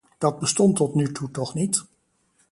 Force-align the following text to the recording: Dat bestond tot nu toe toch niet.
Dat 0.17 0.39
bestond 0.39 0.75
tot 0.75 0.95
nu 0.95 1.11
toe 1.11 1.31
toch 1.31 1.53
niet. 1.53 1.83